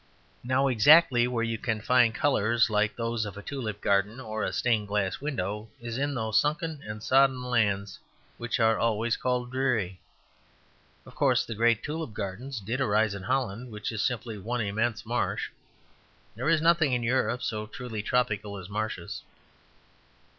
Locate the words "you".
1.43-1.59